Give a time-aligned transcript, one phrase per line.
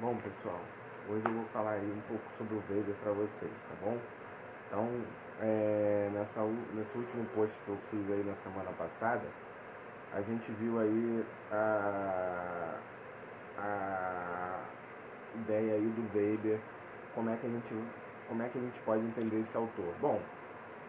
[0.00, 0.60] Bom pessoal,
[1.10, 3.98] hoje eu vou falar aí um pouco sobre o Weber para vocês, tá bom?
[4.66, 4.88] Então,
[5.42, 6.40] é, nessa,
[6.72, 9.26] nesse último post que eu fiz aí na semana passada,
[10.14, 12.78] a gente viu aí a,
[13.58, 14.60] a
[15.34, 16.58] ideia aí do Weber,
[17.14, 17.74] como é que a gente,
[18.26, 19.92] como é que a gente pode entender esse autor.
[20.00, 20.18] Bom,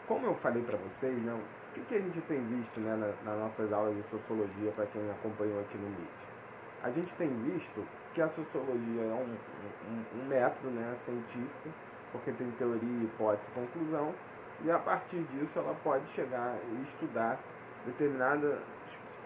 [0.07, 1.37] como eu falei para vocês, né,
[1.69, 4.87] o que, que, a gente tem visto né, na, nas nossas aulas de sociologia para
[4.87, 6.09] quem acompanhou aqui no MIT?
[6.81, 9.37] A gente tem visto que a sociologia é um,
[9.91, 11.69] um, um método né, científico,
[12.11, 14.13] porque tem teoria, hipótese e conclusão,
[14.63, 17.39] e a partir disso ela pode chegar e estudar
[17.85, 18.59] determinados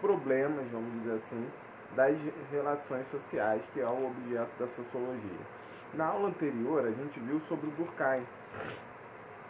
[0.02, 1.48] problemas, vamos dizer assim,
[1.96, 2.18] das
[2.52, 5.40] relações sociais, que é o objeto da sociologia.
[5.94, 8.26] Na aula anterior, a gente viu sobre o Durkheim.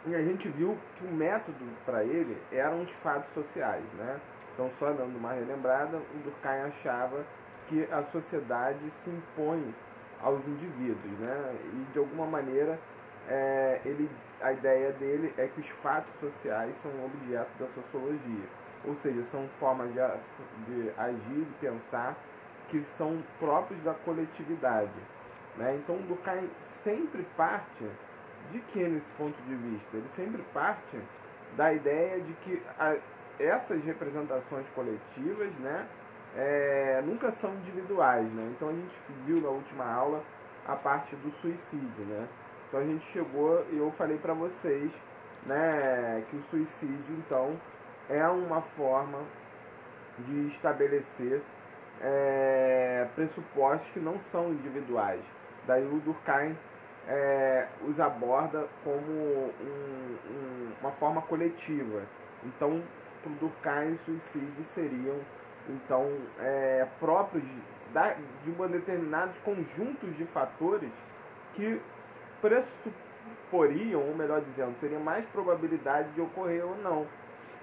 [0.05, 3.83] E a gente viu que o método para ele eram os fatos sociais.
[3.93, 4.19] Né?
[4.53, 7.23] Então, só dando uma relembrada, o Durkheim achava
[7.67, 9.73] que a sociedade se impõe
[10.21, 11.19] aos indivíduos.
[11.19, 11.55] Né?
[11.73, 12.77] E, de alguma maneira,
[13.29, 14.09] é, ele,
[14.41, 18.45] a ideia dele é que os fatos sociais são objeto da sociologia.
[18.85, 19.99] Ou seja, são formas de,
[20.67, 22.17] de agir e pensar
[22.67, 24.91] que são próprios da coletividade.
[25.55, 25.79] Né?
[25.81, 27.85] Então, o Durkheim sempre parte
[28.51, 29.97] de que nesse ponto de vista?
[29.97, 30.99] Ele sempre parte
[31.55, 32.95] da ideia de que a,
[33.39, 35.87] essas representações coletivas né,
[36.35, 38.27] é, nunca são individuais.
[38.31, 38.53] Né?
[38.55, 40.23] Então, a gente viu na última aula
[40.67, 42.05] a parte do suicídio.
[42.05, 42.27] Né?
[42.67, 44.91] Então, a gente chegou e eu falei para vocês
[45.45, 47.59] né, que o suicídio, então,
[48.09, 49.19] é uma forma
[50.19, 51.41] de estabelecer
[52.01, 55.21] é, pressupostos que não são individuais.
[55.65, 56.57] Daí o Durkheim
[57.07, 62.01] é, os aborda como um, um, uma forma coletiva.
[62.43, 62.81] Então,
[63.21, 65.17] para Durkheim, suicídios seriam
[65.69, 67.53] então é, próprios de,
[68.43, 70.91] de um determinados conjuntos de fatores
[71.53, 71.79] que
[72.41, 77.07] pressuporiam, ou melhor dizendo, teriam mais probabilidade de ocorrer ou não.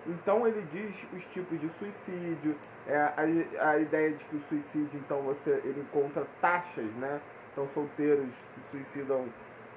[0.07, 2.57] Então ele diz os tipos de suicídio,
[2.87, 7.21] é, a, a ideia de que o suicídio, então você ele encontra taxas, né?
[7.53, 9.27] Então solteiros se suicidam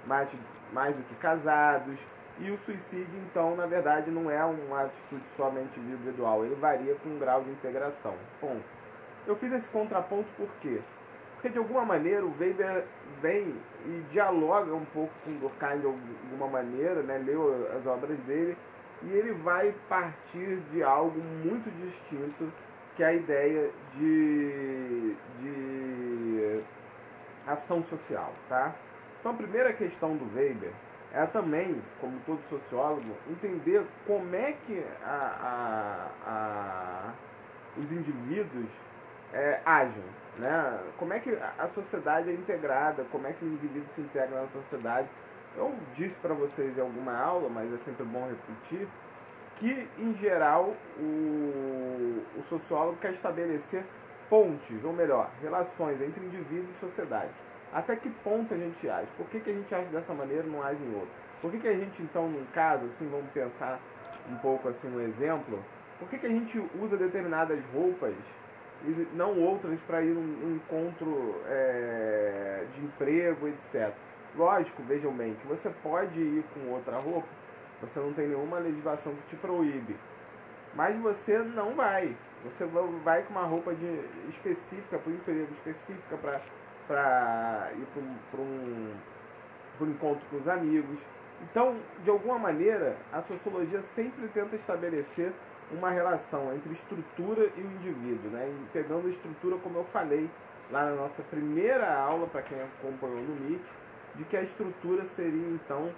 [0.06, 0.30] mais,
[0.72, 1.96] mais do que casados.
[2.40, 7.10] E o suicídio, então, na verdade, não é uma atitude somente individual, ele varia com
[7.10, 8.16] um grau de integração.
[8.42, 8.60] Bom,
[9.28, 10.82] eu fiz esse contraponto por quê?
[11.36, 12.86] Porque de alguma maneira o Weber
[13.22, 13.54] vem
[13.86, 17.18] e dialoga um pouco com Durkheim de alguma maneira, né?
[17.20, 18.58] leu as obras dele
[19.04, 22.52] e ele vai partir de algo muito distinto,
[22.96, 26.62] que é a ideia de, de
[27.48, 28.74] ação social, tá?
[29.20, 30.72] Então a primeira questão do Weber
[31.14, 37.14] é também, como todo sociólogo, entender como é que a, a, a,
[37.78, 38.70] os indivíduos
[39.32, 40.04] é, agem,
[40.38, 40.80] né?
[40.98, 44.48] Como é que a sociedade é integrada, como é que o indivíduo se integra na
[44.48, 45.08] sociedade
[45.56, 48.88] eu disse para vocês em alguma aula, mas é sempre bom repetir,
[49.58, 53.86] que em geral o, o sociólogo quer estabelecer
[54.34, 57.30] pontes, ou melhor, relações entre indivíduo e sociedade.
[57.72, 59.08] Até que ponto a gente age?
[59.16, 61.12] Por que, que a gente age dessa maneira e não age em outro?
[61.40, 63.80] Por que, que a gente, então, num caso, assim, vamos pensar
[64.28, 65.64] um pouco assim um exemplo,
[66.00, 68.16] por que, que a gente usa determinadas roupas
[68.84, 73.94] e não outras para ir num encontro é, de emprego, etc.
[74.36, 77.28] Lógico, vejam bem, que você pode ir com outra roupa,
[77.82, 79.96] você não tem nenhuma legislação que te proíbe.
[80.74, 82.18] Mas você não vai.
[82.44, 82.66] Você
[83.04, 87.88] vai com uma roupa de, específica para o emprego, específica para ir
[88.32, 88.94] para um,
[89.82, 91.00] um encontro com os amigos.
[91.42, 95.32] Então, de alguma maneira, a sociologia sempre tenta estabelecer
[95.72, 98.48] uma relação entre estrutura e o indivíduo, né?
[98.48, 100.30] E pegando a estrutura, como eu falei
[100.72, 103.64] lá na nossa primeira aula, para quem acompanhou no MIT,
[104.16, 105.92] de que a estrutura seria então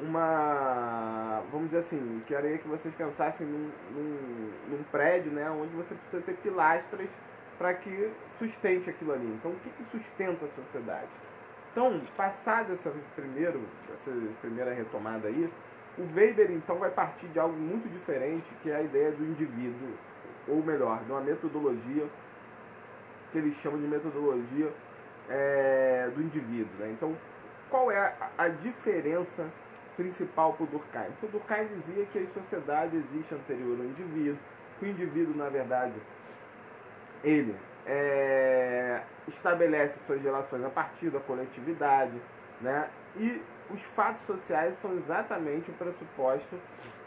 [0.00, 5.94] uma, vamos dizer assim, queria que vocês pensassem num, num, num, prédio, né, onde você
[5.94, 7.08] precisa ter pilastras
[7.58, 9.26] para que sustente aquilo ali.
[9.26, 11.08] Então, o que, que sustenta a sociedade?
[11.72, 13.60] Então, passada essa, primeiro,
[13.92, 14.10] essa
[14.40, 15.50] primeira retomada aí,
[15.98, 19.90] o Weber então vai partir de algo muito diferente, que é a ideia do indivíduo,
[20.46, 22.06] ou melhor, de uma metodologia
[23.32, 24.72] que ele chama de metodologia
[25.28, 26.72] é, do indivíduo.
[26.78, 26.90] Né?
[26.92, 27.16] Então,
[27.68, 29.44] qual é a, a diferença
[29.98, 31.10] principal para o Durkheim?
[31.20, 34.38] O Durkheim dizia que a sociedade existe anterior ao indivíduo,
[34.78, 35.94] que o indivíduo, na verdade,
[37.24, 42.14] ele é, estabelece suas relações a partir da coletividade,
[42.60, 42.88] né?
[43.16, 46.56] E os fatos sociais são exatamente o pressuposto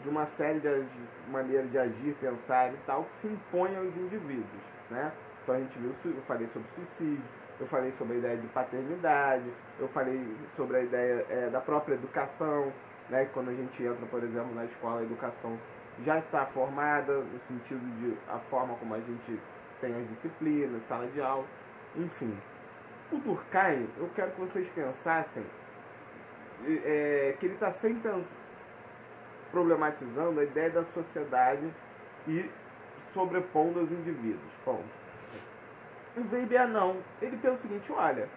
[0.02, 0.86] de uma série de
[1.30, 4.62] maneiras de agir, pensar e tal, que se impõe aos indivíduos.
[4.90, 5.10] Né?
[5.42, 7.24] Então a gente viu, eu falei sobre suicídio,
[7.58, 10.20] eu falei sobre a ideia de paternidade, eu falei
[10.56, 12.72] sobre a ideia é, da própria educação,
[13.08, 13.28] né?
[13.32, 15.58] quando a gente entra, por exemplo, na escola, a educação
[16.04, 19.38] já está formada, no sentido de a forma como a gente
[19.80, 21.44] tem as disciplinas, sala de aula,
[21.96, 22.36] enfim.
[23.10, 25.44] O Durkheim, eu quero que vocês pensassem
[26.66, 28.10] é, que ele está sempre
[29.50, 31.68] problematizando a ideia da sociedade
[32.26, 32.48] e
[33.12, 34.52] sobrepondo aos indivíduos.
[34.64, 34.82] Bom,
[36.16, 36.96] o Weber não.
[37.20, 38.28] Ele pensa o seguinte, olha,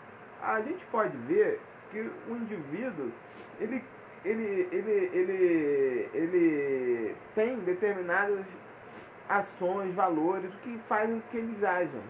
[0.42, 1.60] a gente pode ver
[1.92, 3.12] que o indivíduo
[3.60, 3.84] ele,
[4.24, 8.46] ele, ele, ele, ele tem determinadas
[9.30, 12.02] ações, valores, que fazem que eles ajam.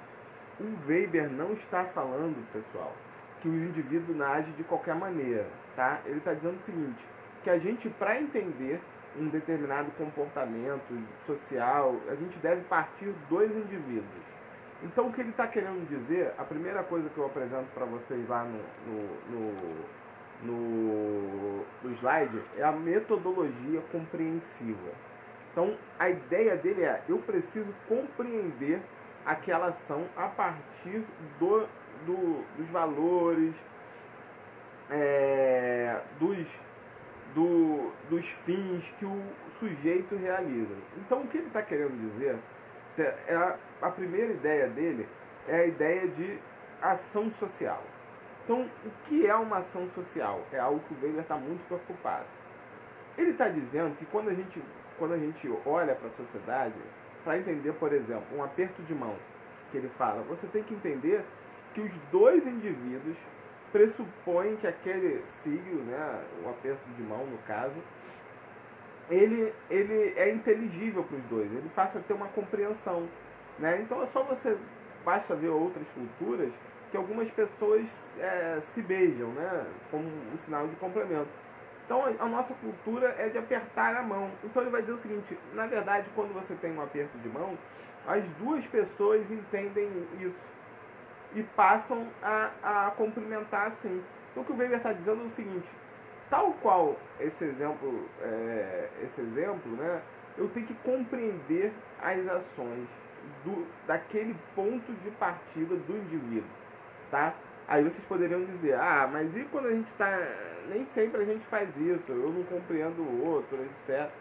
[0.59, 2.93] O Weber não está falando, pessoal,
[3.41, 5.99] que o indivíduo age de qualquer maneira, tá?
[6.05, 7.05] Ele está dizendo o seguinte,
[7.43, 8.79] que a gente, para entender
[9.17, 14.34] um determinado comportamento social, a gente deve partir dois indivíduos.
[14.83, 18.27] Então, o que ele está querendo dizer, a primeira coisa que eu apresento para vocês
[18.27, 19.51] lá no, no,
[20.43, 24.91] no, no, no slide, é a metodologia compreensiva.
[25.51, 28.81] Então, a ideia dele é: eu preciso compreender
[29.25, 31.03] aquela ação a partir
[31.39, 31.67] do,
[32.05, 33.55] do dos valores,
[34.91, 36.45] é, dos
[37.33, 39.23] do, dos fins que o
[39.59, 40.73] sujeito realiza.
[40.97, 42.37] Então, o que ele está querendo dizer,
[43.01, 45.07] a, a primeira ideia dele
[45.47, 46.39] é a ideia de
[46.81, 47.83] ação social.
[48.43, 50.41] Então, o que é uma ação social?
[50.51, 52.25] É algo que o Weber está muito preocupado.
[53.17, 54.61] Ele está dizendo que quando a gente,
[54.99, 56.75] quando a gente olha para a sociedade,
[57.23, 59.15] para entender, por exemplo, um aperto de mão,
[59.71, 61.23] que ele fala, você tem que entender
[61.73, 63.17] que os dois indivíduos
[63.71, 67.75] pressupõe que aquele signo, né, o aperto de mão no caso,
[69.09, 73.07] ele, ele é inteligível para os dois, ele passa a ter uma compreensão.
[73.59, 73.81] Né?
[73.81, 74.57] Então é só você,
[75.03, 76.51] basta ver outras culturas,
[76.91, 77.85] que algumas pessoas
[78.19, 81.29] é, se beijam, né, como um sinal de complemento.
[81.85, 84.31] Então a nossa cultura é de apertar a mão.
[84.43, 87.57] Então ele vai dizer o seguinte, na verdade quando você tem um aperto de mão,
[88.07, 90.35] as duas pessoas entendem isso
[91.35, 94.03] e passam a, a cumprimentar assim.
[94.31, 95.67] Então o que o Weber está dizendo é o seguinte,
[96.29, 100.01] tal qual esse exemplo, é, esse exemplo, né,
[100.37, 102.87] eu tenho que compreender as ações
[103.43, 106.49] do, daquele ponto de partida do indivíduo,
[107.09, 107.33] tá?
[107.67, 110.19] Aí vocês poderiam dizer, ah, mas e quando a gente está,
[110.69, 114.11] nem sempre a gente faz isso, eu não compreendo o outro, etc.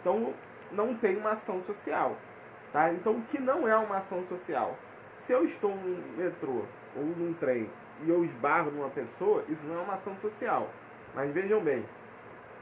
[0.00, 0.32] Então
[0.72, 2.16] não tem uma ação social,
[2.72, 2.92] tá?
[2.92, 4.78] Então o que não é uma ação social?
[5.20, 6.64] Se eu estou num metrô
[6.96, 7.68] ou num trem
[8.02, 10.70] e eu esbarro numa pessoa, isso não é uma ação social.
[11.14, 11.84] Mas vejam bem,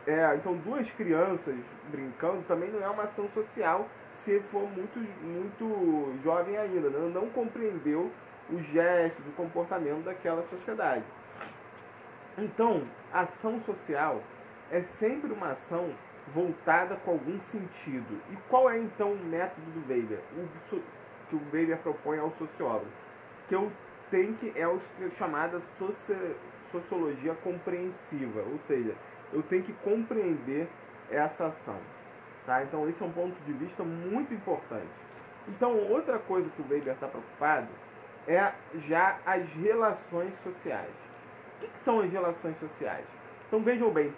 [0.07, 1.57] é, então duas crianças
[1.91, 7.11] brincando também não é uma ação social se for muito, muito jovem ainda, né?
[7.13, 8.11] não compreendeu
[8.51, 11.05] os gestos, o comportamento daquela sociedade.
[12.37, 12.83] Então,
[13.13, 14.23] ação social
[14.71, 15.95] é sempre uma ação
[16.29, 18.21] voltada com algum sentido.
[18.31, 20.21] E qual é então o método do Weber?
[20.37, 20.49] O,
[21.29, 22.87] que o Weber propõe ao sociólogo,
[23.49, 23.71] que eu
[24.11, 24.81] tenho que é o
[25.17, 25.61] chamada
[26.73, 28.95] sociologia compreensiva, ou seja,
[29.33, 30.67] eu tenho que compreender
[31.11, 31.79] essa ação.
[32.47, 32.63] Tá?
[32.65, 34.91] Então esse é um ponto de vista muito importante.
[35.49, 37.69] Então outra coisa que o Weber está preocupado
[38.27, 38.53] é
[38.87, 40.95] já as relações sociais.
[41.57, 43.07] O que, que são as relações sociais?
[43.47, 44.13] Então vejam bem,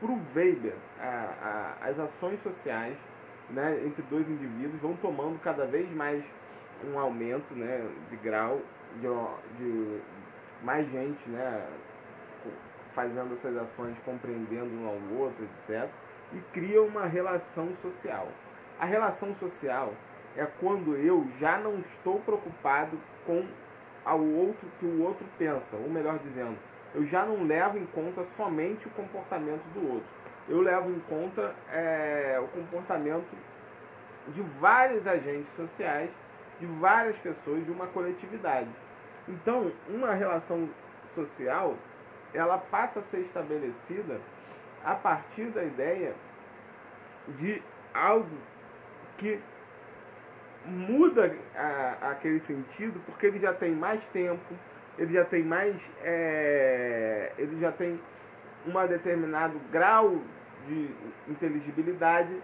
[0.00, 2.96] para o Weber, a, a, as ações sociais
[3.48, 6.22] né, entre dois indivíduos vão tomando cada vez mais
[6.84, 8.60] um aumento né, de grau
[8.96, 9.08] de,
[9.58, 10.00] de
[10.62, 11.66] mais gente né,
[13.00, 15.88] fazendo essas ações, compreendendo um ao outro, etc.
[16.32, 18.28] E cria uma relação social.
[18.78, 19.94] A relação social
[20.36, 23.46] é quando eu já não estou preocupado com
[24.06, 26.56] o outro que o outro pensa, ou melhor dizendo,
[26.94, 30.08] eu já não levo em conta somente o comportamento do outro.
[30.48, 33.30] Eu levo em conta é, o comportamento
[34.28, 36.10] de vários agentes sociais
[36.60, 38.68] de várias pessoas, de uma coletividade.
[39.26, 40.68] Então, uma relação
[41.14, 41.74] social,
[42.32, 44.20] ela passa a ser estabelecida
[44.84, 46.14] a partir da ideia
[47.28, 48.36] de algo
[49.18, 49.40] que
[50.64, 54.54] muda a, aquele sentido, porque ele já tem mais tempo,
[54.98, 58.00] ele já tem mais, é, ele já tem
[58.66, 60.20] um determinado grau
[60.66, 60.90] de
[61.28, 62.40] inteligibilidade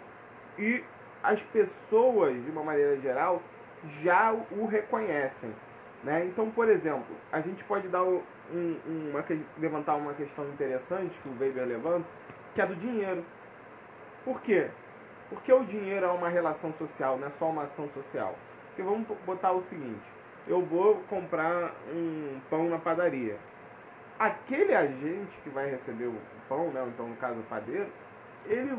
[0.58, 0.82] e
[1.22, 3.42] as pessoas, de uma maneira geral,
[4.02, 5.52] já o reconhecem.
[6.04, 6.26] Né?
[6.26, 8.22] Então, por exemplo, a gente pode dar um,
[8.52, 9.24] uma,
[9.58, 12.06] levantar uma questão interessante que o Weber levanta,
[12.54, 13.24] que é do dinheiro.
[14.24, 14.68] Por quê?
[15.28, 18.36] Por que o dinheiro é uma relação social, não é só uma ação social?
[18.68, 20.04] Porque vamos botar o seguinte,
[20.46, 23.36] eu vou comprar um pão na padaria.
[24.18, 26.14] Aquele agente que vai receber o
[26.48, 27.88] pão, né, então no caso o padeiro,
[28.46, 28.78] ele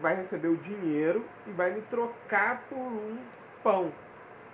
[0.00, 3.18] vai receber o dinheiro e vai me trocar por um
[3.62, 3.92] pão.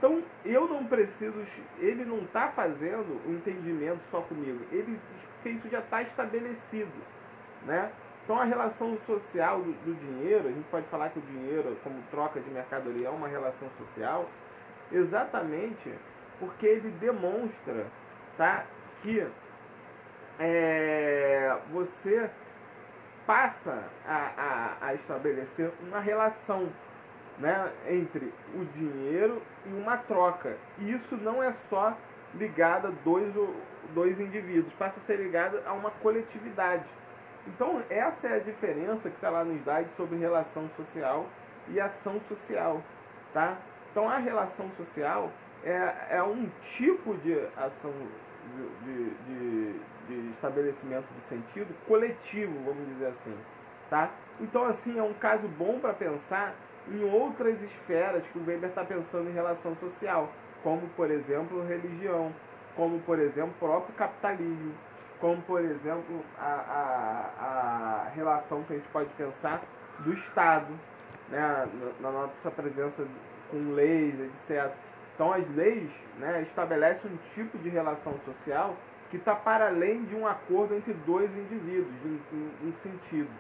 [0.00, 1.45] Então eu não preciso,
[1.78, 4.99] ele não está fazendo o um entendimento só comigo, ele,
[5.35, 6.90] porque isso já está estabelecido,
[7.66, 7.92] né?
[8.25, 12.00] Então a relação social do, do, dinheiro, a gente pode falar que o dinheiro como
[12.11, 14.26] troca de mercadoria é uma relação social,
[14.90, 15.95] exatamente
[16.38, 17.87] porque ele demonstra,
[18.38, 18.64] tá,
[19.02, 19.26] que
[20.38, 22.30] é, você
[23.26, 26.71] passa a, a, a estabelecer uma relação
[27.40, 30.56] né, entre o dinheiro e uma troca.
[30.78, 31.97] E isso não é só
[32.35, 33.35] ligado a dois,
[33.94, 36.85] dois indivíduos, passa a ser ligado a uma coletividade.
[37.47, 41.26] Então, essa é a diferença que está lá no slide sobre relação social
[41.68, 42.82] e ação social.
[43.32, 43.56] Tá?
[43.90, 45.32] Então, a relação social
[45.64, 47.92] é, é um tipo de ação
[48.85, 53.37] de, de, de estabelecimento de sentido coletivo, vamos dizer assim.
[53.88, 54.11] Tá?
[54.40, 56.54] Então, assim, é um caso bom para pensar
[56.88, 60.30] em outras esferas que o Weber está pensando em relação social,
[60.62, 62.32] como, por exemplo, religião,
[62.76, 64.75] como, por exemplo, o próprio capitalismo,
[65.20, 66.44] como, por exemplo, a,
[67.40, 69.60] a, a relação que a gente pode pensar
[70.00, 70.72] do Estado,
[71.28, 71.68] né,
[72.00, 73.06] na, nossa presença
[73.50, 74.72] com leis, etc.
[75.14, 78.75] Então, as leis né, estabelecem um tipo de relação social
[79.10, 83.30] que está para além de um acordo entre dois indivíduos, em, em, em sentido.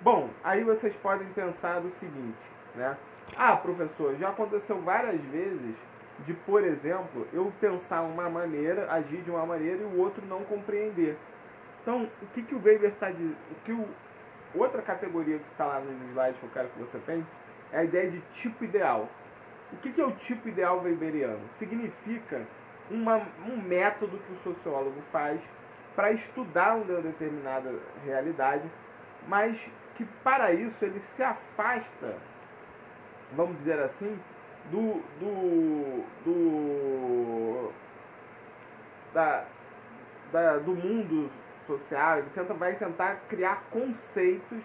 [0.00, 2.96] Bom, aí vocês podem pensar o seguinte: né?
[3.36, 5.76] Ah, professor, já aconteceu várias vezes
[6.20, 10.44] de, por exemplo, eu pensar uma maneira, agir de uma maneira e o outro não
[10.44, 11.16] compreender.
[11.82, 13.36] Então, o que, que o Weber está dizendo?
[13.64, 13.88] Que o,
[14.54, 17.28] outra categoria que está lá no slide que eu quero que você pense
[17.72, 19.08] é a ideia de tipo ideal.
[19.72, 21.40] O que, que é o tipo ideal weberiano?
[21.54, 22.42] Significa
[22.90, 25.40] uma, um método que o sociólogo faz
[25.96, 27.72] para estudar uma determinada
[28.04, 28.68] realidade,
[29.26, 29.58] mas
[29.94, 32.16] que para isso ele se afasta
[33.36, 34.18] vamos dizer assim,
[34.70, 37.72] do, do, do,
[39.12, 39.44] da,
[40.32, 41.30] da, do mundo
[41.66, 44.62] social, ele tenta, vai tentar criar conceitos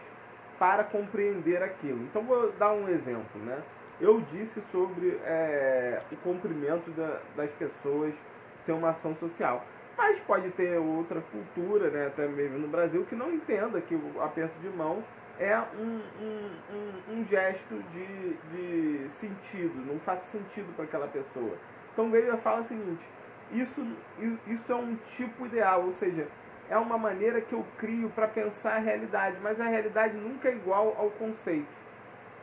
[0.57, 2.01] para compreender aquilo.
[2.03, 3.61] Então vou dar um exemplo, né?
[3.99, 8.13] Eu disse sobre é, o cumprimento da, das pessoas
[8.63, 9.65] ser uma ação social.
[9.97, 14.21] Mas pode ter outra cultura, né, até mesmo no Brasil, que não entenda que o
[14.21, 15.03] aperto de mão
[15.39, 21.57] é um, um, um, um gesto de, de sentido, não faz sentido para aquela pessoa.
[21.93, 23.07] Então Weber fala o seguinte,
[23.51, 23.81] isso,
[24.45, 26.27] isso é um tipo ideal, ou seja,
[26.69, 30.55] é uma maneira que eu crio para pensar a realidade, mas a realidade nunca é
[30.55, 31.79] igual ao conceito.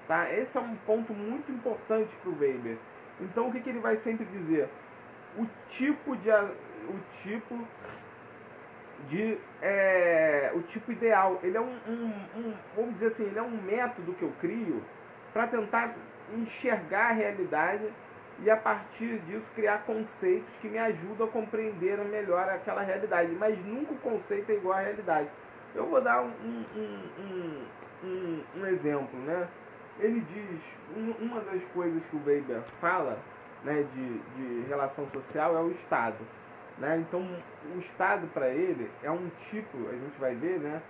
[0.09, 0.33] Tá?
[0.33, 2.79] Esse é um ponto muito importante para o Weber.
[3.21, 4.69] Então o que, que ele vai sempre dizer?
[5.37, 7.59] O tipo de o tipo
[9.09, 11.39] de é, o tipo ideal.
[11.43, 14.83] Ele é um, um, um, vamos dizer assim, ele é um método que eu crio
[15.33, 15.95] para tentar
[16.35, 17.89] enxergar a realidade
[18.43, 23.33] e a partir disso criar conceitos que me ajudam a compreender melhor aquela realidade.
[23.33, 25.29] Mas nunca o conceito é igual à realidade.
[25.75, 27.65] Eu vou dar um, um,
[28.05, 29.49] um, um exemplo, né?
[29.99, 30.61] Ele diz,
[31.21, 33.19] uma das coisas que o Weber fala
[33.65, 36.19] né, de, de relação social é o Estado.
[36.79, 36.99] Né?
[36.99, 37.27] Então,
[37.75, 40.83] o Estado para ele é um tipo, a gente vai ver né,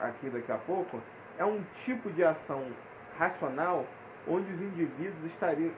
[0.00, 1.00] aqui daqui a pouco,
[1.38, 2.66] é um tipo de ação
[3.18, 3.84] racional
[4.28, 5.72] onde os indivíduos estariam,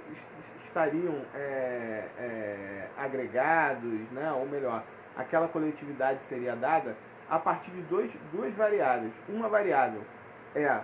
[0.67, 4.83] estariam é, é, agregados, né, ou melhor,
[5.17, 6.95] aquela coletividade seria dada
[7.31, 9.13] a partir de dois, duas variáveis.
[9.29, 10.03] Uma variável
[10.55, 10.81] é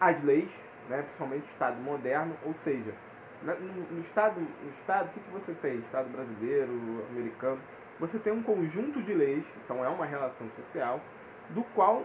[0.00, 0.50] as leis,
[0.88, 2.92] né, principalmente o Estado moderno, ou seja,
[3.44, 5.76] no, estado, no estado, o que, você tem?
[5.76, 7.60] Estado brasileiro, americano.
[8.00, 11.00] Você tem um conjunto de leis, então é uma relação social,
[11.50, 12.02] do qual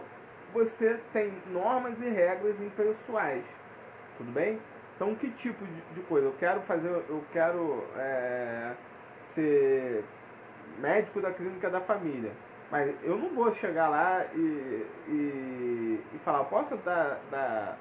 [0.52, 3.44] você tem normas e regras impessoais.
[4.18, 4.60] Tudo bem?
[4.94, 6.26] Então, que tipo de, coisa?
[6.26, 8.74] Eu quero fazer, eu quero é,
[9.34, 10.04] ser
[10.78, 12.32] médico da clínica da família.
[12.70, 17.78] Mas eu não vou chegar lá e, e, e falar, posso dar, dar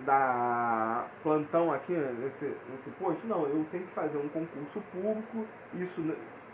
[0.00, 6.02] da plantão aqui nesse, nesse posto, não, eu tenho que fazer um concurso público, isso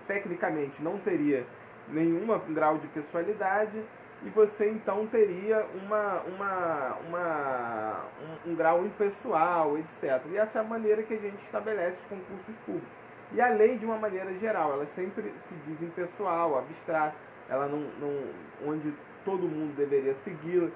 [0.07, 1.47] tecnicamente não teria
[1.89, 3.83] nenhum grau de pessoalidade
[4.25, 8.05] e você então teria uma, uma, uma,
[8.47, 10.23] um, um grau impessoal, etc.
[10.31, 12.89] E essa é a maneira que a gente estabelece os concursos públicos.
[13.33, 17.17] E a lei, de uma maneira geral, ela sempre se diz impessoal, abstrata,
[17.49, 18.95] ela não, não, onde
[19.25, 20.71] todo mundo deveria segui-la.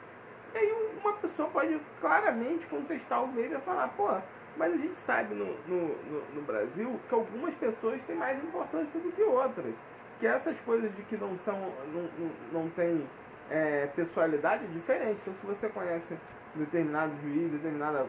[0.56, 4.08] E aí uma pessoa pode claramente contestar o Weber e falar, pô,
[4.56, 8.98] mas a gente sabe no, no, no, no Brasil que algumas pessoas têm mais importância
[8.98, 9.74] do que outras.
[10.18, 11.58] Que essas coisas de que não são,
[11.92, 13.06] não, não, tem
[13.50, 15.20] é, pessoalidade é diferente.
[15.20, 16.16] Então se você conhece
[16.54, 18.08] determinado juiz, determinado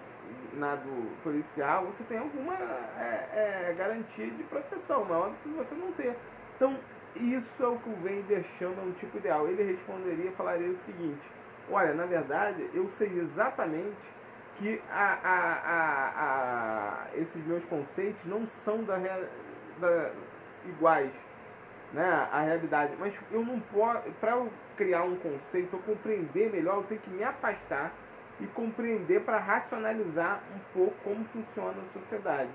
[1.22, 6.16] policial, você tem alguma é, é, garantia de proteção, maior do que você não ter.
[6.56, 6.80] Então,
[7.14, 9.50] isso é o que o Weber chama um tipo ideal.
[9.50, 11.37] Ele responderia, falaria o seguinte,
[11.70, 14.18] olha, na verdade, eu sei exatamente
[14.58, 20.12] que a, a, a, esses meus conceitos não são da, da,
[20.66, 21.12] iguais
[21.94, 26.78] né, à realidade, mas eu não posso, para eu criar um conceito, eu compreender melhor,
[26.78, 27.94] eu tenho que me afastar
[28.40, 32.50] e compreender para racionalizar um pouco como funciona a sociedade.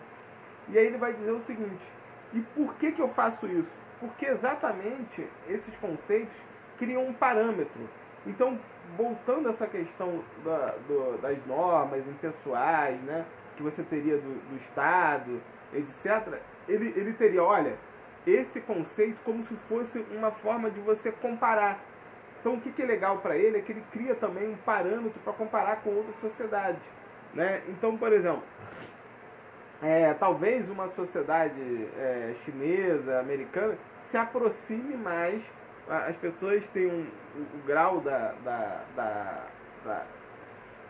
[0.69, 1.85] E aí ele vai dizer o seguinte:
[2.33, 3.73] e por que, que eu faço isso?
[3.99, 6.35] Porque exatamente esses conceitos
[6.79, 7.89] criam um parâmetro.
[8.27, 8.59] Então,
[8.97, 13.25] voltando a essa questão da, do, das normas impessoais, né,
[13.57, 15.41] que você teria do, do Estado,
[15.75, 17.77] etc., ele, ele teria, olha,
[18.27, 21.81] esse conceito como se fosse uma forma de você comparar
[22.43, 25.19] então o que, que é legal para ele é que ele cria também um parâmetro
[25.23, 26.83] para comparar com outras sociedades.
[27.33, 27.63] Né?
[27.69, 28.43] Então, por exemplo,
[29.81, 35.41] é, talvez uma sociedade é, chinesa, americana, se aproxime mais,
[35.89, 39.45] as pessoas têm um, o, grau da, da, da,
[39.85, 40.05] da,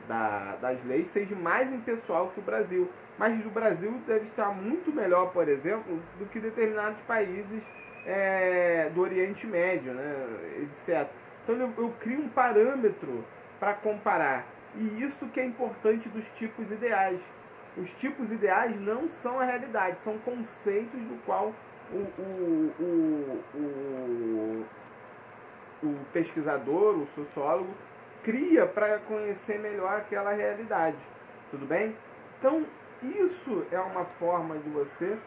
[0.08, 2.90] da das leis seja mais impessoal que o Brasil.
[3.18, 7.62] Mas o Brasil deve estar muito melhor, por exemplo, do que determinados países
[8.06, 10.14] é, do Oriente Médio, né,
[10.62, 11.08] etc.
[11.44, 13.24] Então eu, eu crio um parâmetro
[13.60, 14.46] para comparar.
[14.74, 17.20] E isso que é importante dos tipos ideais.
[17.76, 21.54] Os tipos ideais não são a realidade, são conceitos do qual
[21.92, 22.72] o, o,
[23.54, 24.64] o,
[25.82, 27.74] o pesquisador, o sociólogo,
[28.22, 30.98] cria para conhecer melhor aquela realidade.
[31.50, 31.96] Tudo bem?
[32.38, 32.64] Então,
[33.02, 35.18] isso é uma forma de você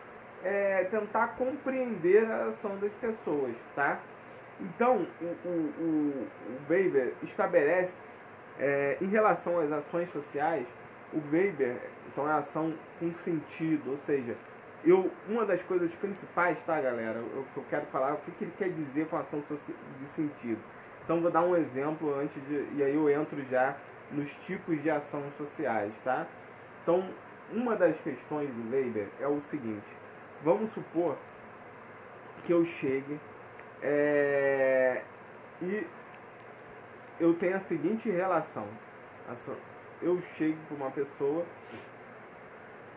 [0.44, 4.00] é, tentar compreender a ação das pessoas, tá?
[4.60, 6.28] Então, o, o, o,
[6.70, 7.98] Weber estabelece,
[8.58, 10.66] é, em relação às ações sociais,
[11.12, 14.36] o Weber, então é a ação com sentido, ou seja,
[14.86, 18.44] eu, uma das coisas principais, tá, galera, o que eu quero falar, o que, que
[18.44, 19.44] ele quer dizer com ação
[20.00, 20.62] de sentido.
[21.04, 23.76] Então, vou dar um exemplo antes de, e aí eu entro já
[24.12, 26.28] nos tipos de ação sociais, tá?
[26.82, 27.08] Então,
[27.52, 29.88] uma das questões do Weber é o seguinte:
[30.44, 31.18] vamos supor
[32.44, 33.20] que eu chegue
[33.82, 35.02] é,
[35.62, 35.88] e
[37.20, 38.68] eu tenho a seguinte relação.
[40.02, 41.46] Eu chego para uma pessoa,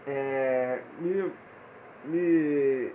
[0.07, 1.33] é, me,
[2.05, 2.93] me,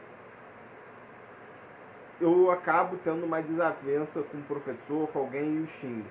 [2.22, 6.06] eu acabo tendo uma desavença com o professor, com alguém e o xingo.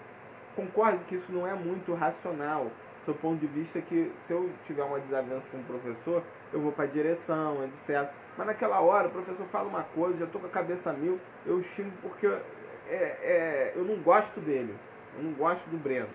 [0.55, 2.71] Concordo que isso não é muito racional,
[3.07, 6.73] do ponto de vista que se eu tiver uma desavença com o professor, eu vou
[6.73, 8.11] para a direção, etc.
[8.37, 11.63] Mas naquela hora o professor fala uma coisa, já estou com a cabeça mil, eu
[11.63, 12.43] xingo porque é,
[12.89, 14.77] é, eu não gosto dele.
[15.17, 16.09] Eu não gosto do Breno.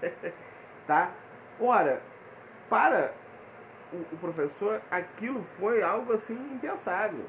[0.86, 1.12] tá?
[1.60, 2.00] Ora,
[2.68, 3.12] para
[3.94, 7.24] o, o, professor, aquilo foi algo assim impensável.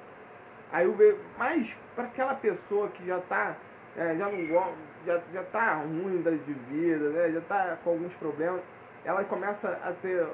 [0.72, 3.56] Aí eu vejo, mas para aquela pessoa que já está
[3.96, 4.74] é, já não
[5.06, 7.32] já, já tá ruim de vida, né?
[7.32, 8.62] já está com alguns problemas,
[9.06, 10.28] ela começa a ter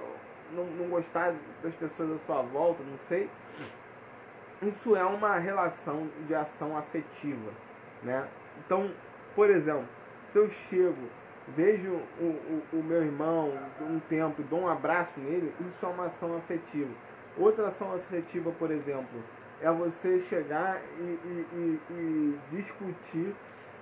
[0.51, 3.29] não, não gostar das pessoas à sua volta, não sei
[4.61, 7.51] isso é uma relação de ação afetiva,
[8.03, 8.27] né?
[8.63, 8.91] Então,
[9.35, 9.87] por exemplo,
[10.29, 11.09] se eu chego,
[11.55, 16.05] vejo o, o, o meu irmão um tempo, dou um abraço nele, isso é uma
[16.05, 16.91] ação afetiva.
[17.37, 19.23] Outra ação afetiva, por exemplo,
[19.61, 23.33] é você chegar e, e, e, e discutir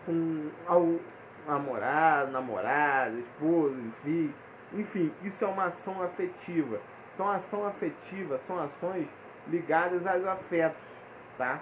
[0.05, 0.99] com o
[1.47, 4.33] namorado, namorada, esposa, filho,
[4.73, 6.79] enfim, isso é uma ação afetiva.
[7.13, 9.07] Então, ação afetiva são ações
[9.47, 10.81] ligadas aos afetos,
[11.37, 11.59] tá?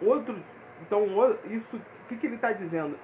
[0.00, 0.38] Outro,
[0.82, 1.04] então
[1.46, 2.96] isso, o que, que ele está dizendo?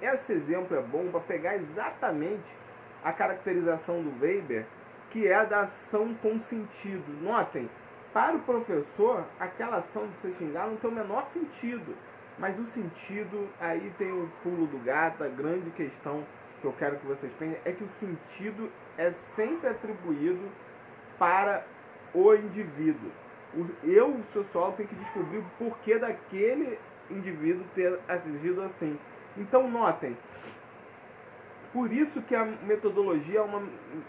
[0.00, 2.54] Esse exemplo é bom para pegar exatamente
[3.02, 4.66] a caracterização do Weber,
[5.10, 7.04] que é a da ação com sentido.
[7.22, 7.70] Notem,
[8.12, 11.94] para o professor, aquela ação de se xingar não tem o menor sentido.
[12.38, 16.22] Mas o sentido, aí tem o pulo do gato, a grande questão
[16.60, 20.50] que eu quero que vocês pensem, é que o sentido é sempre atribuído
[21.18, 21.64] para
[22.12, 23.10] o indivíduo.
[23.82, 26.78] Eu, o sociólogo, tenho que descobrir o porquê daquele
[27.10, 28.98] indivíduo ter agido assim.
[29.36, 30.16] Então, notem,
[31.72, 33.62] por isso que a metodologia é uma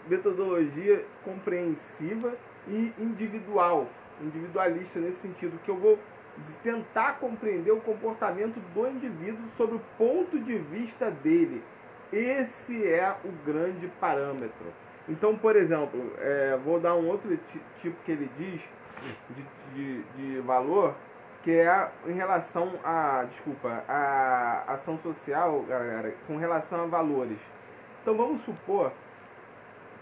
[0.08, 2.32] metodologia compreensiva
[2.66, 3.86] e individual,
[4.22, 5.98] individualista nesse sentido, que eu vou
[6.62, 11.62] tentar compreender o comportamento do indivíduo sob o ponto de vista dele.
[12.10, 14.72] esse é o grande parâmetro.
[15.08, 17.38] Então, por exemplo, é, vou dar um outro
[17.82, 18.62] tipo que ele diz
[19.30, 20.94] de, de, de valor,
[21.48, 27.38] que é em relação a, desculpa, a ação social, galera, com relação a valores.
[28.02, 28.92] Então vamos supor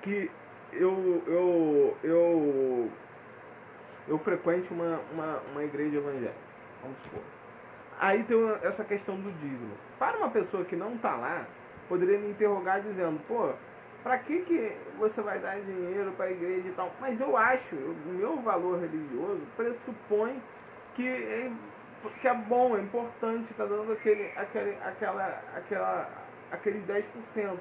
[0.03, 0.29] que
[0.73, 2.91] eu eu eu
[4.09, 6.35] eu frequente uma, uma, uma igreja evangélica,
[6.83, 7.23] vamos supor.
[8.01, 9.71] Aí tem essa questão do dízimo.
[10.01, 11.47] Para uma pessoa que não está lá,
[11.89, 13.53] poderia me interrogar dizendo, pô,
[14.03, 16.91] para que, que você vai dar dinheiro para a igreja e tal?
[17.01, 20.43] Mas eu acho, o meu valor religioso pressupõe
[20.97, 21.53] que é,
[22.21, 26.11] que é bom, é importante, está dando aquele, aquele, aquela, aquela,
[26.51, 27.59] aquele 10%.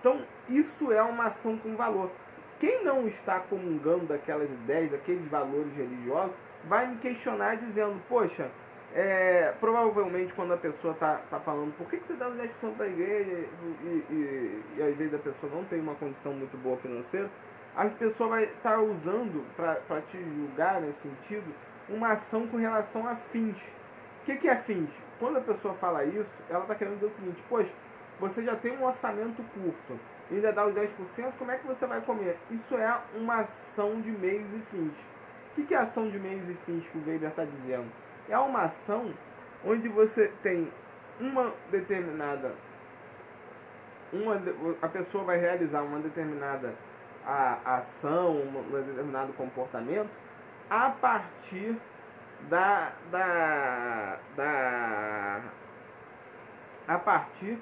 [0.00, 2.10] Então, isso é uma ação com valor.
[2.58, 8.50] Quem não está comungando daquelas ideias, daqueles valores religiosos, vai me questionar dizendo, poxa,
[8.94, 12.76] é, provavelmente quando a pessoa está tá falando por que, que você dá os 10%
[12.76, 16.56] para a igreja e, e, e, às vezes a pessoa não tem uma condição muito
[16.62, 17.28] boa financeira,
[17.74, 21.52] a pessoa vai estar tá usando para te julgar nesse sentido
[21.88, 23.56] uma ação com relação a fins.
[24.22, 24.90] O que, que é fins?
[25.18, 27.72] Quando a pessoa fala isso, ela está querendo dizer o seguinte, poxa,
[28.18, 29.98] você já tem um orçamento curto,
[30.30, 32.38] ainda dá os 10%, como é que você vai comer?
[32.50, 34.92] Isso é uma ação de meios e fins.
[34.92, 37.90] O que, que é ação de meios e fins que o Weber está dizendo?
[38.28, 39.12] é uma ação
[39.64, 40.70] onde você tem
[41.20, 42.52] uma determinada
[44.12, 44.40] uma,
[44.80, 46.74] a pessoa vai realizar uma determinada
[47.26, 50.10] a, ação, um determinado comportamento
[50.70, 51.76] a partir
[52.48, 55.40] da, da, da
[56.86, 57.58] a partir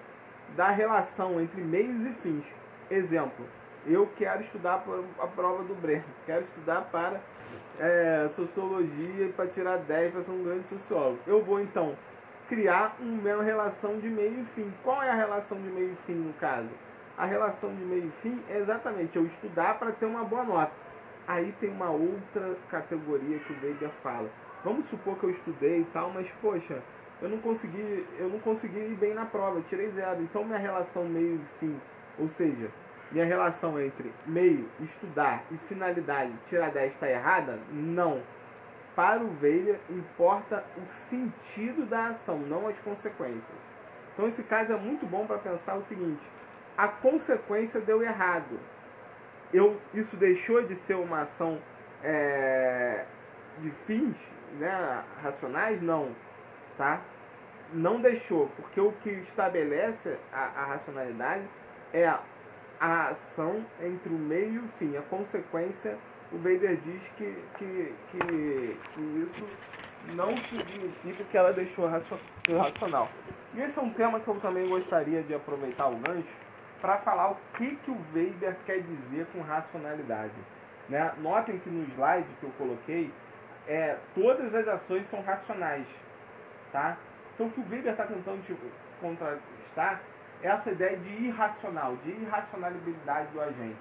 [0.57, 2.45] da relação entre meios e fins.
[2.91, 3.47] Exemplo,
[3.87, 4.85] eu quero estudar
[5.19, 7.21] a prova do Brecht, quero estudar para
[7.79, 11.19] é, sociologia para tirar 10 para ser um grande sociólogo.
[11.27, 11.97] Eu vou então
[12.49, 14.73] criar uma relação de meio e fim.
[14.83, 16.69] Qual é a relação de meio e fim no caso?
[17.17, 20.82] A relação de meio e fim é exatamente eu estudar para ter uma boa nota.
[21.27, 24.29] Aí tem uma outra categoria que o Weber fala.
[24.65, 26.83] Vamos supor que eu estudei e tal, mas poxa,
[27.21, 30.23] eu não consegui, eu não consegui ir bem na prova, tirei zero.
[30.23, 31.81] Então minha relação meio e fim,
[32.19, 32.71] ou seja,
[33.13, 37.59] minha relação entre meio, estudar e finalidade, tirar 10 está errada?
[37.71, 38.23] Não.
[38.97, 43.43] Para o Weber, importa o sentido da ação, não as consequências.
[44.13, 46.23] Então, esse caso é muito bom para pensar o seguinte:
[46.77, 48.59] a consequência deu errado.
[49.53, 51.59] Eu, isso deixou de ser uma ação
[52.03, 53.05] é,
[53.59, 54.17] de fins
[54.59, 55.81] né, racionais?
[55.83, 56.11] Não.
[56.77, 57.01] Tá?
[57.73, 61.45] Não deixou, porque o que estabelece a, a racionalidade
[61.93, 62.07] é
[62.81, 64.97] a ação entre o meio e o fim.
[64.97, 65.97] A consequência,
[66.33, 69.47] o Weber diz que, que, que, que isso
[70.15, 73.09] não significa que ela deixou racional.
[73.55, 76.42] E esse é um tema que eu também gostaria de aproveitar o gancho
[76.83, 80.35] para falar o que, que o Weber quer dizer com racionalidade.
[80.89, 81.13] Né?
[81.19, 83.15] Notem que no slide que eu coloquei,
[83.69, 85.87] é, todas as ações são racionais.
[86.73, 86.97] Tá?
[87.33, 88.67] Então o que o Weber está tentando tipo,
[89.01, 90.01] contrastar
[90.43, 93.79] essa ideia de irracional, de irracionalidade do agente.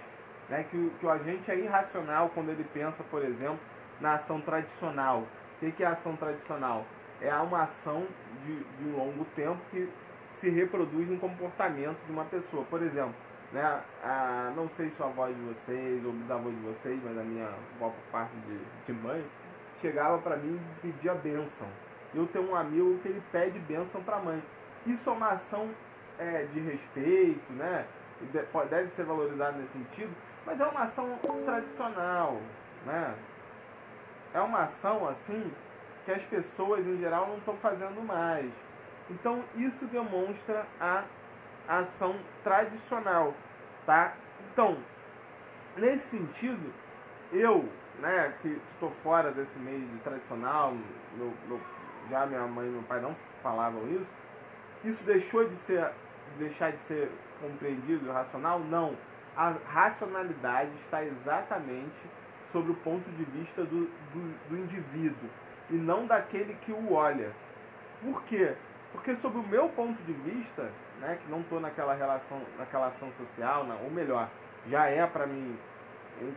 [0.48, 0.64] Né?
[0.70, 3.60] Que, que o agente é irracional quando ele pensa, por exemplo,
[4.00, 5.26] na ação tradicional.
[5.60, 6.86] O que é a ação tradicional?
[7.20, 8.06] É uma ação
[8.46, 9.90] de, de longo tempo que
[10.32, 12.64] se reproduz no comportamento de uma pessoa.
[12.66, 13.16] Por exemplo,
[13.52, 17.24] né, a, não sei se a avó de vocês ou bisavô de vocês, mas a
[17.24, 19.24] minha avó por parte de, de mãe,
[19.80, 21.68] chegava para mim e pedia bênção.
[22.14, 24.42] Eu tenho um amigo que ele pede bênção para mãe.
[24.86, 25.70] Isso é uma ação
[26.18, 27.86] é, de respeito, né?
[28.70, 30.16] deve ser valorizado nesse sentido,
[30.46, 32.40] mas é uma ação tradicional,
[32.86, 33.16] né?
[34.34, 35.52] É uma ação assim
[36.06, 38.52] que as pessoas em geral não estão fazendo mais.
[39.12, 41.04] Então isso demonstra a
[41.68, 43.34] ação tradicional,
[43.86, 44.14] tá?
[44.52, 44.78] Então,
[45.76, 46.74] nesse sentido,
[47.32, 47.68] eu,
[48.00, 50.74] né, que estou fora desse meio tradicional,
[52.10, 54.08] já minha mãe e meu pai não falavam isso,
[54.84, 55.92] isso deixou de ser
[56.38, 58.60] deixar de ser compreendido racional?
[58.60, 58.96] Não.
[59.36, 62.10] A racionalidade está exatamente
[62.52, 65.30] sobre o ponto de vista do, do, do indivíduo
[65.70, 67.32] e não daquele que o olha.
[68.02, 68.56] Por quê?
[68.92, 73.12] Porque sob o meu ponto de vista, né, que não estou naquela relação, naquela ação
[73.14, 74.30] social, não, ou melhor,
[74.68, 75.58] já é para mim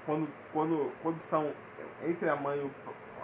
[0.06, 1.52] quando, quando, quando são
[2.04, 2.70] entre a mãe,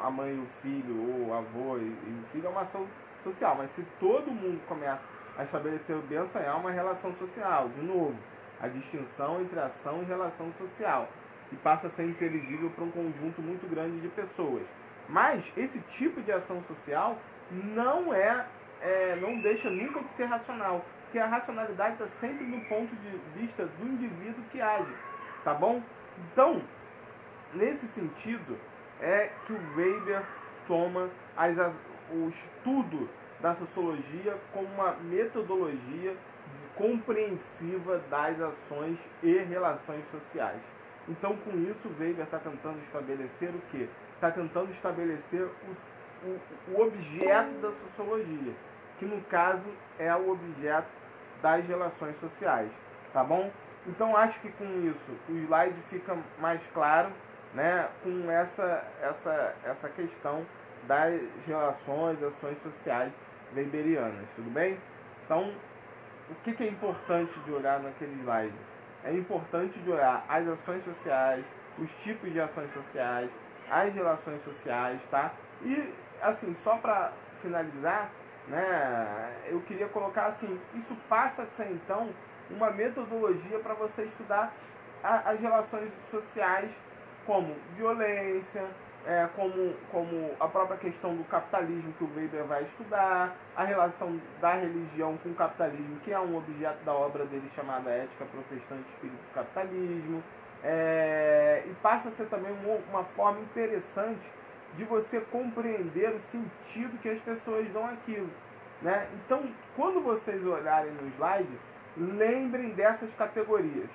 [0.01, 2.87] a mãe e o filho, ou o avô e, e o filho, é uma ação
[3.23, 3.55] social.
[3.57, 7.69] Mas se todo mundo começa a estabelecer o bênção é uma relação social.
[7.69, 8.17] De novo,
[8.61, 11.09] a distinção entre ação e relação social.
[11.53, 14.63] E passa a ser inteligível para um conjunto muito grande de pessoas.
[15.09, 17.19] Mas esse tipo de ação social
[17.51, 18.47] não é,
[18.81, 20.85] é não deixa nunca de ser racional.
[21.05, 24.95] porque a racionalidade está sempre no ponto de vista do indivíduo que age,
[25.43, 25.83] tá bom?
[26.33, 26.63] Então,
[27.53, 28.57] nesse sentido,
[29.01, 30.23] é que o Weber
[30.69, 31.57] toma as,
[32.13, 33.09] o estudo
[33.41, 36.15] da sociologia como uma metodologia
[36.77, 40.61] compreensiva das ações e relações sociais.
[41.09, 43.89] Então, com isso, Weber está tentando estabelecer o quê?
[44.15, 46.41] Está tentando estabelecer o, o,
[46.75, 48.55] o objeto da sociologia,
[49.01, 49.65] que no caso
[49.99, 50.87] é o objeto
[51.41, 52.71] das relações sociais,
[53.15, 53.51] tá bom?
[53.87, 57.11] Então, acho que com isso o slide fica mais claro,
[57.55, 60.47] né, com essa, essa, essa questão
[60.87, 63.11] das relações, ações sociais
[63.57, 64.79] weberianas, tudo bem?
[65.25, 65.51] Então,
[66.29, 68.55] o que, que é importante de olhar naquele slide?
[69.03, 71.45] É importante de olhar as ações sociais,
[71.79, 73.31] os tipos de ações sociais,
[73.71, 75.33] as relações sociais, tá?
[75.63, 78.11] E, assim, só para finalizar,
[78.49, 82.11] né, eu queria colocar assim, isso passa a ser, então,
[82.51, 84.53] uma metodologia para você estudar
[85.03, 86.71] a, as relações sociais
[87.27, 88.65] como violência,
[89.07, 94.21] é, como, como a própria questão do capitalismo que o Weber vai estudar, a relação
[94.41, 98.89] da religião com o capitalismo, que é um objeto da obra dele chamada Ética Protestante
[98.89, 100.23] Espírito do Capitalismo,
[100.63, 104.29] é, e passa a ser também uma, uma forma interessante
[104.77, 108.31] de você compreender o sentido que as pessoas dão aquilo.
[108.83, 109.09] Né?
[109.15, 109.43] Então,
[109.77, 111.59] quando vocês olharem no slide,
[111.97, 113.91] lembrem dessas categorias.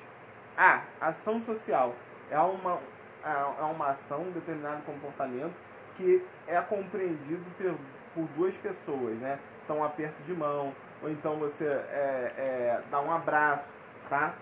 [0.58, 0.84] A.
[1.02, 1.96] Ação social.
[2.30, 2.80] É uma,
[3.24, 5.56] é, é uma ação, um determinado comportamento
[5.96, 7.76] que é compreendido por,
[8.14, 9.40] por duas pessoas, né?
[9.64, 13.64] Então, um aperto de mão, ou então você é, é, dá um abraço,
[14.10, 14.34] tá?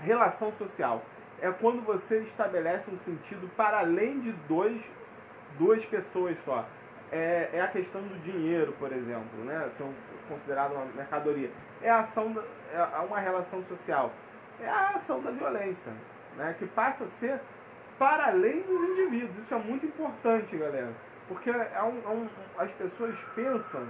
[0.00, 1.02] Relação social
[1.40, 4.82] é quando você estabelece um sentido para além de dois,
[5.58, 6.66] duas pessoas só.
[7.12, 9.70] É, é a questão do dinheiro, por exemplo, né?
[9.76, 9.86] Ser
[10.28, 11.50] considerado uma mercadoria.
[11.82, 14.12] É a ação, da, é uma relação social.
[14.60, 15.92] É a ação da violência,
[16.36, 16.54] né?
[16.58, 17.40] Que passa a ser
[17.98, 19.38] para além dos indivíduos.
[19.38, 20.92] Isso é muito importante, galera.
[21.28, 23.86] Porque é um, é um, as pessoas pensam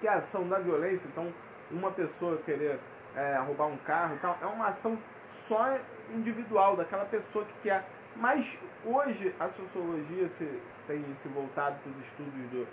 [0.00, 1.32] que a ação da violência, então
[1.70, 2.78] uma pessoa querer
[3.14, 4.98] é, roubar um carro tal, é uma ação
[5.46, 5.78] só
[6.14, 7.84] individual, daquela pessoa que quer.
[8.16, 12.66] Mas hoje a sociologia se, tem se voltado para os estudos do,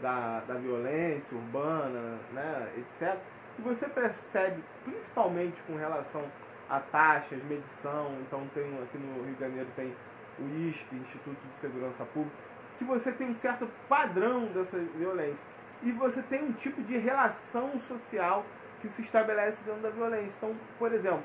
[0.00, 3.18] da, da violência urbana, né, etc.
[3.58, 6.24] E você percebe, principalmente com relação
[6.68, 9.94] a taxas, medição, então tem aqui no Rio de Janeiro tem
[10.38, 12.36] o ISP, Instituto de Segurança Pública,
[12.78, 15.46] que você tem um certo padrão dessa violência.
[15.82, 18.44] E você tem um tipo de relação social
[18.80, 20.34] que se estabelece dentro da violência.
[20.38, 21.22] Então, por exemplo,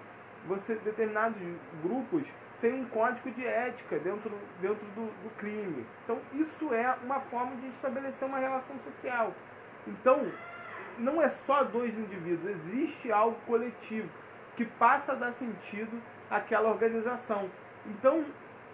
[0.48, 1.40] você determinados
[1.82, 2.28] grupos
[2.62, 5.86] têm um código de ética dentro, dentro do, do crime.
[6.04, 9.34] Então, isso é uma forma de estabelecer uma relação social.
[9.86, 10.32] Então,
[10.98, 14.10] não é só dois indivíduos, existe algo coletivo
[14.56, 17.50] que passa a dar sentido àquela organização.
[17.86, 18.26] Então,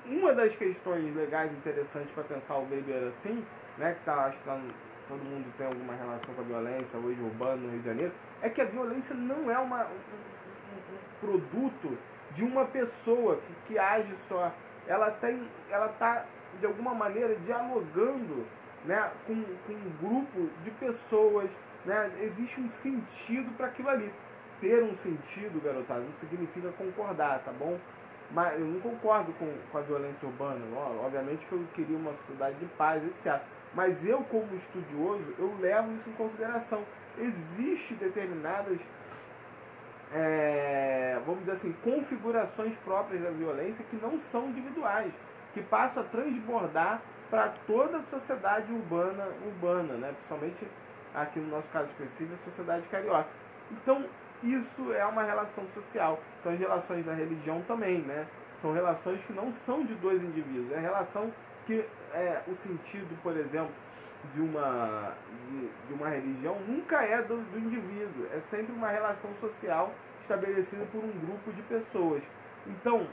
[0.06, 3.46] uma das questões legais interessantes para pensar o Weber assim,
[3.78, 4.60] né, que tá, acho que tá,
[5.08, 8.50] todo mundo tem alguma relação com a violência hoje urbana no Rio de Janeiro, é
[8.50, 11.98] que a violência não é uma, um, um, um produto
[12.36, 14.52] de uma pessoa que, que age só.
[14.88, 16.26] Ela tem, ela está
[16.60, 18.46] de alguma maneira dialogando,
[18.86, 21.50] né, com, com um grupo de pessoas,
[21.86, 22.12] né?
[22.22, 24.12] Existe um sentido para aquilo ali
[24.60, 27.78] ter um sentido, garotada, não significa concordar, tá bom?
[28.32, 30.62] Mas eu não concordo com, com a violência urbana.
[31.04, 33.42] Obviamente que eu queria uma sociedade de paz, etc.
[33.76, 36.84] Mas eu, como estudioso, eu levo isso em consideração.
[37.18, 38.80] Existem determinadas,
[40.14, 45.12] é, vamos dizer assim, configurações próprias da violência que não são individuais,
[45.54, 50.14] que passam a transbordar para toda a sociedade urbana, urbana, né?
[50.14, 50.68] principalmente
[51.16, 53.28] aqui no nosso caso específico, a sociedade carioca.
[53.72, 54.06] Então,
[54.44, 56.20] isso é uma relação social.
[56.40, 58.28] Então as relações da religião também, né?
[58.62, 60.72] São relações que não são de dois indivíduos.
[60.72, 61.32] É relação
[61.66, 63.72] que é, o sentido, por exemplo,
[64.34, 65.14] de uma,
[65.50, 68.28] de, de uma religião nunca é do, do indivíduo.
[68.34, 72.24] É sempre uma relação social estabelecida por um grupo de pessoas.
[72.66, 73.08] Então,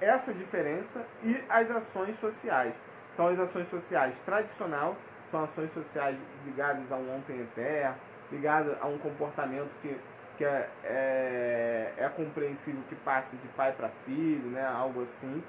[0.00, 2.74] essa diferença e as ações sociais.
[3.12, 4.96] Então, as ações sociais tradicional
[5.30, 7.96] são ações sociais ligadas a um ontem eterno,
[8.30, 9.96] ligadas a um comportamento que
[10.36, 15.42] que é, é, é compreensível que passe de pai para filho, né, algo assim.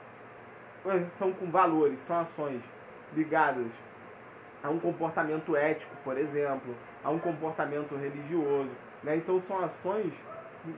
[1.13, 2.61] São com valores, são ações
[3.15, 3.65] ligadas
[4.65, 8.71] a um comportamento ético, por exemplo, a um comportamento religioso.
[9.03, 9.17] Né?
[9.17, 10.13] Então são ações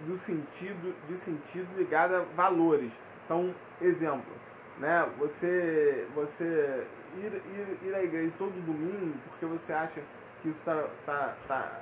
[0.05, 2.91] do sentido, de sentido ligado a valores.
[3.23, 4.33] Então, exemplo,
[4.77, 5.07] né?
[5.17, 10.01] você, você ir, ir, ir à igreja todo domingo porque você acha
[10.41, 11.79] que isso está tá, tá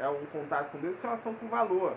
[0.00, 1.94] é um contato com Deus, isso é uma ação com valor,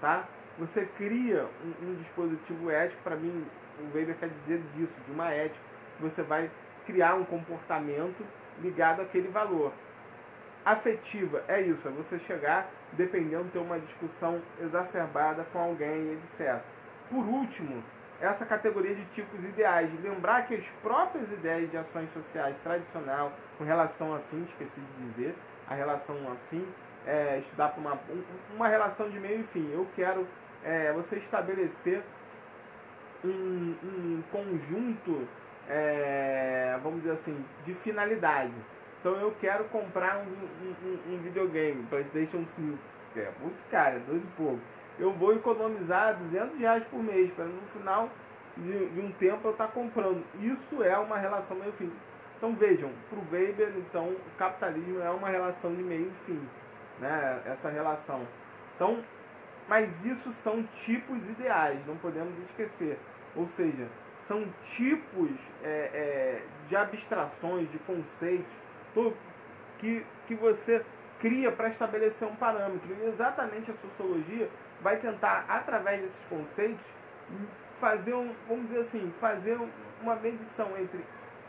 [0.00, 0.26] tá?
[0.58, 3.46] Você cria um, um dispositivo ético, para mim,
[3.78, 5.60] o Weber quer dizer disso, de uma ética.
[6.00, 6.50] Você vai
[6.86, 8.24] criar um comportamento
[8.60, 9.72] ligado àquele valor.
[10.64, 16.60] Afetiva é isso, é você chegar, dependendo, ter uma discussão exacerbada com alguém, etc.
[17.08, 17.82] Por último,
[18.20, 19.90] essa categoria de tipos ideais.
[20.02, 25.08] Lembrar que as próprias ideias de ações sociais tradicional com relação a fim, esqueci de
[25.08, 25.34] dizer,
[25.68, 26.66] a relação a fim,
[27.06, 28.00] é, estudar para uma,
[28.54, 29.70] uma relação de meio e fim.
[29.72, 30.26] Eu quero
[30.64, 32.02] é, você estabelecer
[33.24, 35.28] um, um conjunto,
[35.68, 36.15] é,
[36.86, 38.54] vamos dizer assim, de finalidade.
[39.00, 42.78] Então eu quero comprar um, um, um videogame, PlayStation 5,
[43.12, 44.60] que é muito caro, é dois e pouco
[44.98, 48.08] eu vou economizar 200 reais por mês, para no final
[48.56, 50.24] de, de, um tempo eu estar tá comprando.
[50.40, 51.92] Isso é uma relação meio fim.
[52.36, 56.40] Então vejam, para o Weber, então, o capitalismo é uma relação de meio e fim.
[57.00, 57.42] Né?
[57.46, 58.26] Essa relação.
[58.74, 59.02] Então,
[59.68, 62.98] mas isso são tipos ideais, não podemos esquecer.
[63.34, 63.86] Ou seja,
[64.26, 65.30] são tipos
[65.62, 68.52] é, é, de abstrações, de conceitos
[69.78, 70.84] que, que você
[71.20, 72.88] cria para estabelecer um parâmetro.
[73.00, 74.48] E exatamente a sociologia
[74.80, 76.84] vai tentar, através desses conceitos,
[77.80, 79.58] fazer um, vamos dizer assim, fazer
[80.02, 81.04] uma medição entre,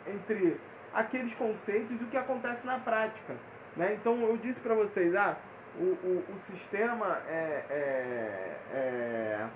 [0.06, 0.60] entre
[0.94, 3.36] aqueles conceitos e o que acontece na prática.
[3.76, 3.94] Né?
[3.94, 5.38] Então eu disse para vocês, ah,
[5.80, 9.48] o, o, o sistema é, é, é,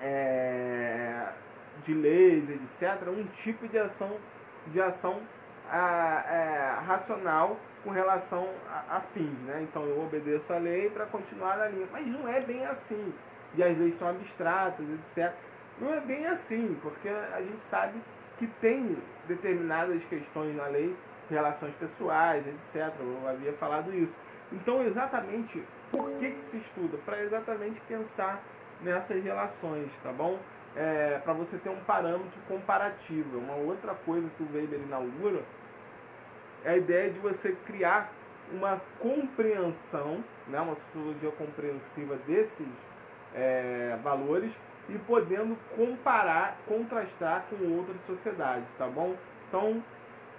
[0.00, 1.28] é,
[1.88, 4.14] de leis, etc., um tipo de ação,
[4.66, 5.22] de ação
[5.70, 9.38] a, é, racional com relação a, a fins.
[9.46, 9.62] Né?
[9.62, 11.88] Então eu obedeço a lei para continuar na linha.
[11.90, 13.12] Mas não é bem assim.
[13.54, 15.32] E as leis são abstratas, etc.
[15.80, 17.98] Não é bem assim, porque a gente sabe
[18.36, 20.94] que tem determinadas questões na lei,
[21.30, 22.92] relações pessoais, etc.
[23.00, 24.12] Eu havia falado isso.
[24.52, 26.98] Então, exatamente, por que, que se estuda?
[26.98, 28.42] Para exatamente pensar
[28.82, 30.38] nessas relações, tá bom?
[30.76, 33.38] É, para você ter um parâmetro comparativo.
[33.38, 35.42] Uma outra coisa que o Weber inaugura
[36.64, 38.12] é a ideia de você criar
[38.52, 42.66] uma compreensão, né, uma sociologia compreensiva desses
[43.34, 44.52] é, valores
[44.88, 49.14] e podendo comparar, contrastar com outras sociedades, tá bom?
[49.48, 49.82] Então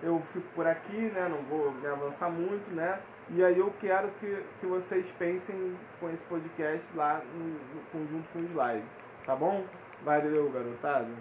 [0.02, 3.00] eu fico por aqui, né, não vou avançar muito, né?
[3.32, 8.28] E aí eu quero que, que vocês pensem com esse podcast lá no, no conjunto
[8.34, 8.90] com os lives,
[9.24, 9.64] tá bom?
[10.04, 11.14] Valeu, garotado.